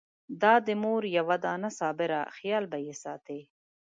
[0.41, 3.39] دا د مور یوه دانه صابره خېال به يې ساتي!